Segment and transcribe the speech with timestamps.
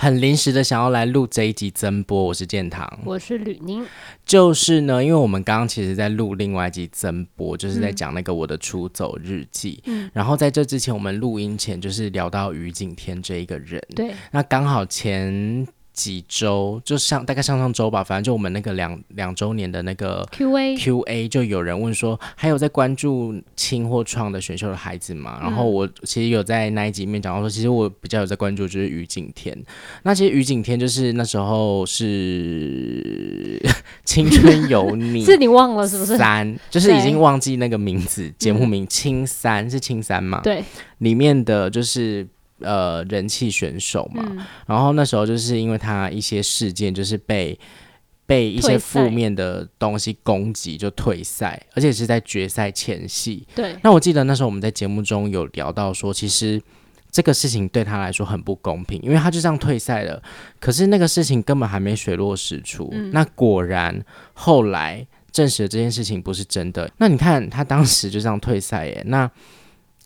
[0.00, 3.84] 很临时的想要来录这一集增播，我是建堂，我是吕宁。
[4.24, 9.82] 就是呢，因为我们刚刚其实在录另外一集增播，就是在讲那个我的出走日记。
[9.84, 13.78] 嗯，然后在这之前，我们录音前就是聊到于景天这一个人。
[13.94, 15.68] 对，那刚好前。
[16.00, 25.38] 几周就上大概上上周吧，反正就我们那个两两周年的那个 Q A Q A，就有人问说，还有在关注青或创的选秀的孩子吗？
[25.42, 29.54] 然后我其实有在那一集里面讲到说，其实我比较有在关注就是于景天。
[30.04, 33.60] 那其实于景天就是那时候是
[34.06, 36.16] 青春有你，是你忘了是不是？
[36.16, 40.40] 三就是已经忘记那个名字，节目名青三是青三嘛？
[40.42, 40.64] 对，
[40.96, 42.26] 里面的就是。
[42.62, 47.58] 呃，人气选手嘛，嗯，然后那时候就是因为他一些事件，就是被
[48.26, 53.46] 被一些负面的东西攻击，就退赛，而且是在决赛前夕。
[53.54, 56.60] 对，那我记得那时候我们在节目中有聊到说，其实
[57.10, 60.22] 这个事情对他来说很不公平，因为他就这样退赛了，
[60.58, 62.88] 可是那个事情根本还没水落石出。
[62.92, 64.00] 嗯，那果然
[64.32, 66.90] 后来证实了这件事情不是真的。
[66.98, 69.30] 那你看他当时就这样退赛耶，那。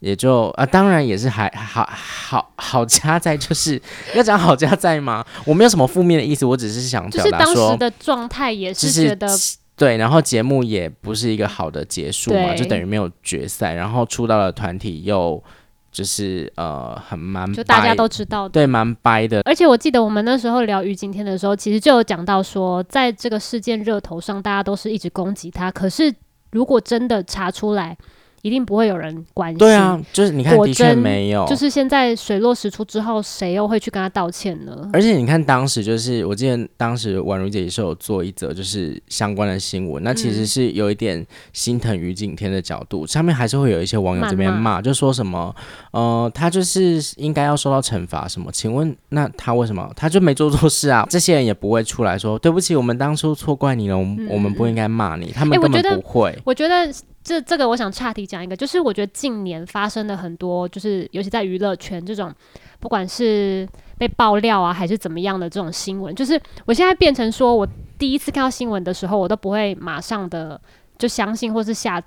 [0.00, 3.80] 也就啊，当然也是还好好好家在，就是
[4.14, 5.24] 要讲好家在吗？
[5.46, 15.42] 我没有什么负面的意思，我只是想表达说，就是当时的状态也是觉得、就是、对，然后节目也不是一个好的结束嘛，就等于没有决赛，然后出道的团体又
[15.90, 19.40] 就是呃很蛮，就大家都知道的，对，蛮掰的。
[19.46, 26.14] 而且我记得我们那时候聊于景天的时候，其实就有讲到说，在这个事件热头上，大家都是一直攻击他，可是
[26.50, 27.96] 如果真的查出来。
[28.44, 29.56] 一定不会有人关心。
[29.56, 31.46] 对啊，就是你看，的确没有。
[31.46, 34.86] 就是现在水落石出之后，谁又会去跟他道歉呢？
[34.92, 45.56] 而且你看，当时就是我记得当时婉如姐也是有做一则就是相关的新闻，那其实是有一点心疼于景天的角度，上面还是会有一些网友这边骂，就说什么
[45.92, 48.52] 呃，他就是应该要受到惩罚什么？
[48.52, 51.06] 请问那他为什么他就没做错事啊？
[51.08, 56.28] 这些人也不会出来说对不起，我们当初错怪你了，我们、嗯、我们不应该骂你，他们根本不会。
[56.28, 56.74] 欸、我觉得。
[56.74, 56.92] 我觉得
[57.24, 62.30] 这这个我想岔题讲一个，就是我觉得近年发生的很多，就是尤其在娱乐圈这种，
[62.78, 67.66] 不管是被爆料啊，还是怎么样的这种新闻，就是我现在变成说，我
[67.98, 70.60] 第一次看到新闻的时候，我都不会马上的
[70.98, 71.98] 就相信或是下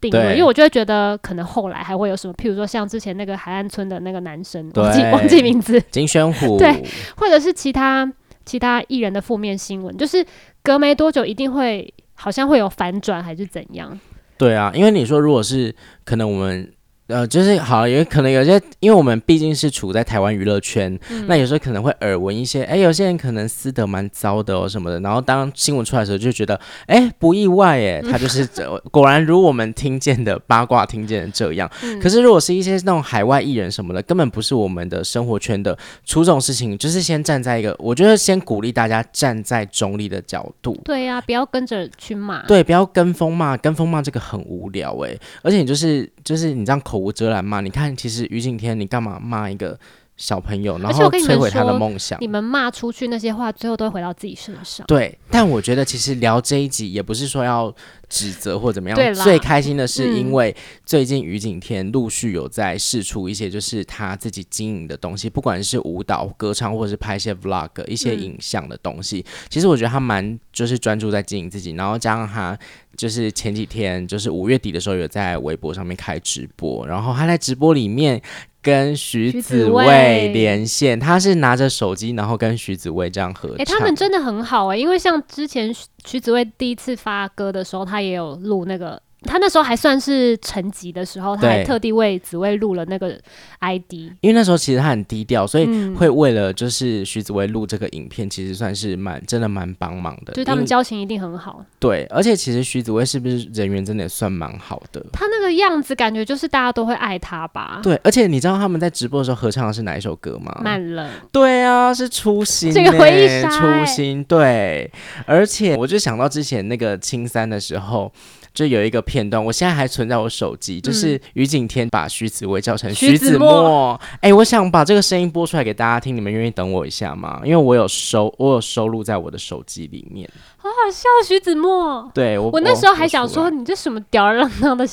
[0.00, 6.84] 定论，因为我就会觉得可能后来还会有什么，譬如说像之前那个海岸村的那个男生，忘记忘记名字，金宣虎，对，
[7.16, 8.12] 或者是其他
[8.44, 10.26] 其他艺人的负面新闻，就是
[10.64, 13.96] 隔没多久一定会好像会有反转还是怎样。
[14.44, 15.74] 对啊，因为你说如果是
[16.04, 16.70] 可能我们。
[17.08, 28.48] 呃，就是好，也可能有些，因为我们毕竟是处在台湾娱乐圈，嗯，那有时候可能会耳闻一些，哎，有些人可能私德蛮糟的哦什么的，然后当新闻出来的时候，就觉得，哎，不意外，哎，他就是
[28.90, 32.00] 果然如我们听见的八卦听见的这样，嗯。
[32.00, 35.76] 可是如果是一些那种海外艺人什么的，根本不是我们的生活圈的，
[36.06, 40.80] 出这种事情，就是先站在一个，我觉得先鼓励大家站在中立的角度。
[40.84, 42.42] 对呀，啊，不要跟着去骂。
[42.46, 49.76] 对，不要跟风骂，跟风骂这个很无聊哎，而且你就是就是你这样口口无遮拦嘛，你看，其实于景天，你干嘛骂一个
[50.16, 52.18] 小朋友，然后摧毁他的梦想？
[52.20, 54.86] 你们骂出去那些话，最后都会回到自己身上。
[54.86, 57.74] 对，但我觉得其实聊这一集也不是说要
[58.08, 59.14] 指责或怎么样。
[59.14, 60.54] 最开心的是，因为
[60.86, 69.24] 最近于景天陆续有在试出一些就是他自己经营的东西，不管是舞蹈、歌唱，或者是拍一些 vlog 一些影像的东西。
[69.48, 72.56] 其实我觉得他蛮就是专注在经营自己，然后加上他。
[72.96, 78.22] 就是前几天，就是五月底的时候，有在微博上面开直播，然后他在直播里面
[78.64, 83.58] 跟徐子未连线，他是拿着手机，然后跟徐子未这样合唱。
[83.58, 85.72] 哎、欸，他们真的很好哎、欸，因为像之前
[86.04, 89.00] 徐子未第一次发歌的时候，他也有录那个。
[89.24, 93.18] 他那时候还算是沉寂的时候，他还特地为紫薇录了那个
[93.60, 100.32] ID，因为那时候其实他很低调，所以会为了就是徐紫薇录这个影片，其实算是蛮真的蛮帮忙的。
[100.32, 101.64] 就是他们交情一定很好。
[101.78, 105.04] 对，而且其实徐紫薇是不是人缘真的也算蛮好的？
[105.12, 107.80] 他那个样子感觉就是大家都会爱他吧？
[107.82, 110.60] 对，而且你知道他们在直播的时候合唱的是哪一首歌吗？
[110.62, 111.08] 慢冷。
[111.32, 112.74] 对啊，是初心、欸。
[112.74, 113.84] 这个回忆杀、欸。
[113.84, 114.24] 初心。
[114.24, 114.90] 对，
[115.26, 118.12] 而且我就想到之前那个青三的时候。
[118.54, 124.00] 就有一个片段，我现在还存在我手机，就是于景天把徐子薇叫成徐子墨。
[124.20, 127.40] 哎、欸，我想把这个声音播出来给大家听，你们愿意等我一下吗？
[127.44, 130.30] 因为我有收，我有收录在我的手机里面。
[130.56, 132.08] 好好笑，徐子墨。
[132.14, 134.88] 对我，我那时候还想说，你这什么吊儿郎当的，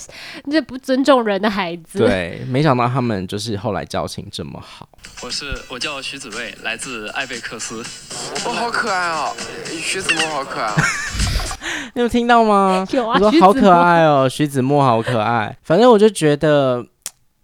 [0.46, 2.00] 你这不尊重人的孩子。
[2.00, 4.90] 对，没想到他们就是后来交情这么好。
[5.22, 7.84] 我是我叫徐子薇，来自艾贝克斯。
[8.44, 9.36] 我好可爱哦，
[9.68, 11.51] 徐子墨好可爱哦。
[11.96, 12.86] 你有听到吗？
[12.94, 15.56] 有啊，我说好可爱哦， 徐子墨好可爱。
[15.64, 16.86] 反正我就觉得，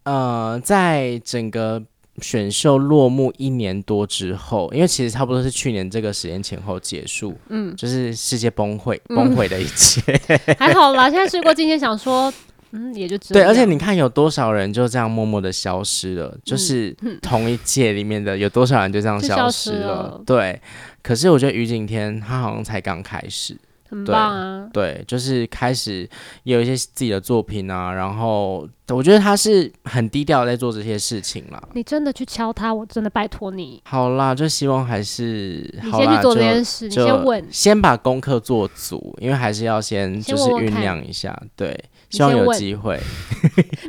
[0.03, 1.81] 呃，在整个
[2.21, 11.09] 选秀落幕一年多之后，因为其实差不多是去年这个时间前后结束，嗯，就是世界崩溃崩溃的一切，嗯、还好啦。
[11.09, 12.33] 现在睡过今天想说。
[12.71, 20.61] 嗯，也就对，而且你看有多少人就这样默默的消失了，嗯、就是同一届里面的有多少人就这样消失了，了对。
[21.01, 23.57] 可是我觉得于景天他好像才刚开始，
[23.89, 26.07] 很棒啊对，对，就是开始
[26.43, 31.61] 也有一些自己的作品啊，然后我觉得他是很低调在做这些事情啦。
[31.73, 33.81] 你真的去敲他，我真的拜托你。
[33.85, 41.77] 好啦，就希望还是你先去做这件事，你先问，先把功课做足，因为还是要先就是酝酿一下，对。
[42.09, 42.97] 希望有机会，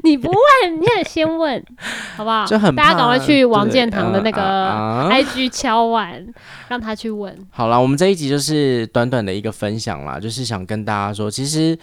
[0.03, 1.63] 你不问，你也先问，
[2.17, 2.45] 好不好？
[2.47, 4.71] 就很大家赶快去王建堂的那个
[5.11, 7.37] IG 敲碗，呃啊、让他去问。
[7.51, 11.79] 好了，我们这一集就是短短的一个分享啦，就是想跟大家说，其实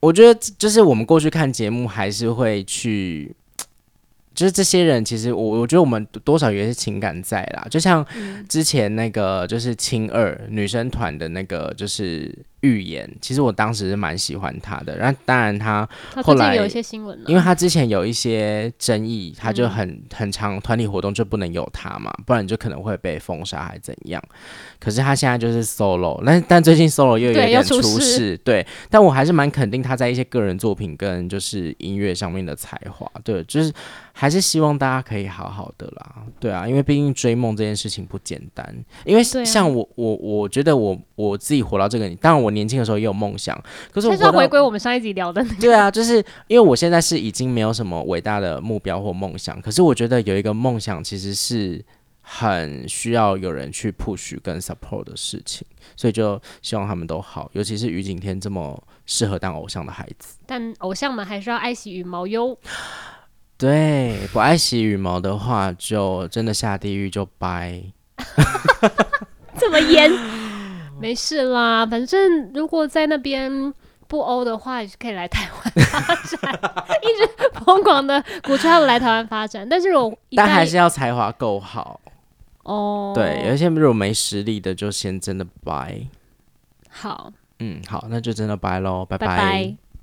[0.00, 3.34] 我觉得，就是我们过去看节目，还是会去。
[4.32, 8.06] 就是这些人，其实我我觉得我们多少有些情感在啦，就像
[8.48, 14.96] 之前那个就是青二女生团的那个就是预言，其实我当时是蛮喜欢他的。
[14.96, 15.88] 然后当然他
[16.22, 24.22] 后来有一些新闻，因为他之前有一些争议，他就很很长团体活动就不能有他嘛，不然就可能会被封杀还怎样。
[24.78, 28.66] 可是他现在就是 solo，但但最近 solo 又有点出事，对。
[28.88, 33.72] 但我还是蛮肯定他在一些个人作品跟就是音乐上面的才华，对，就是。
[34.20, 38.84] 还是希望大家可以好好的啦，对啊，因为毕竟追梦这件事情不简单。
[39.06, 43.58] 因为像我，我我觉得我我自己活到这个，当然我年轻的时候也有梦想，
[43.90, 45.42] 可是我是要回归我们上一集聊的。
[45.58, 51.82] 对啊，就是因为我现在是已经没有什么伟大的目标或梦想，可是我觉得有一个梦想其实是
[52.20, 55.66] 很需要有人去 push 跟 support 的事情，
[55.96, 60.36] 所以就希望他们都好，尤其是于景天这么适合当偶像的孩子。
[60.44, 62.58] 但偶像们还是要爱惜羽毛哟。
[63.60, 67.82] 对，不爱惜羽毛的话，就真的下地狱就掰。
[69.60, 70.10] 这么严？
[70.98, 73.72] 没事啦，反正如果在那边
[74.08, 76.60] 不欧的话，也是可以来台湾发展。
[77.02, 82.00] 一直疯狂的鼓吹他们来台湾发展，但是我但还是要才华够好
[82.62, 83.12] 哦。
[83.14, 86.00] 对，有一些如果没实力的，就先真的掰。
[86.88, 89.26] 好，嗯，好，那就真的掰喽，拜拜。
[89.26, 89.76] 拜拜。